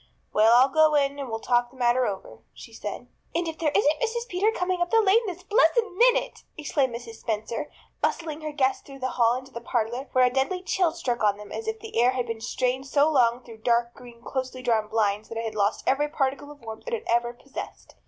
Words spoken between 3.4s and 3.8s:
if there